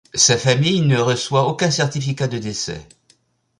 [0.15, 2.87] Sa famille ne reçoit aucun certificat de décès.